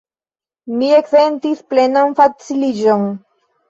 Mi 0.77 0.89
eksentis 1.01 1.63
plenan 1.71 2.19
faciliĝon. 2.23 3.11